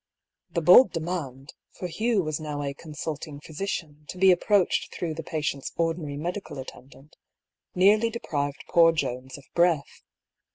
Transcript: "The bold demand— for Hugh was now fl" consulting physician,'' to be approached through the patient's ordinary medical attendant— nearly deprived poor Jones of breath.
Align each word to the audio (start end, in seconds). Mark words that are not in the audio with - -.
"The 0.55 0.63
bold 0.63 0.93
demand— 0.93 1.53
for 1.77 1.85
Hugh 1.87 2.23
was 2.23 2.39
now 2.39 2.63
fl" 2.63 2.71
consulting 2.79 3.39
physician,'' 3.39 4.05
to 4.07 4.17
be 4.17 4.31
approached 4.31 4.91
through 4.91 5.13
the 5.13 5.21
patient's 5.21 5.71
ordinary 5.77 6.17
medical 6.17 6.57
attendant— 6.57 7.17
nearly 7.75 8.09
deprived 8.09 8.63
poor 8.67 8.93
Jones 8.93 9.37
of 9.37 9.43
breath. 9.53 10.01